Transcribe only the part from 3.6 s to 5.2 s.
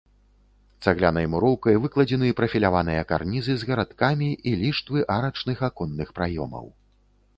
з гарадкамі і ліштвы